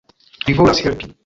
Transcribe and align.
Li 0.47 0.55
volas 0.61 0.83
helpi. 0.87 1.15